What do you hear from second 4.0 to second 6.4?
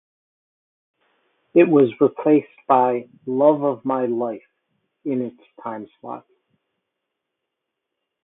Life" in its timeslot.